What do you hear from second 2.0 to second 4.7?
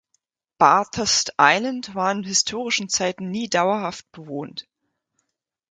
in historischen Zeiten nie dauerhaft bewohnt.